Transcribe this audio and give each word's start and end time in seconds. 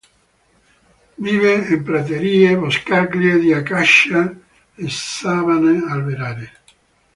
Vive 1.25 1.51
in 1.73 1.83
praterie, 1.83 2.55
boscaglie 2.57 3.37
di 3.37 3.53
Acacia 3.53 4.33
e 4.73 4.89
savane 4.89 5.83
alberate. 5.87 6.49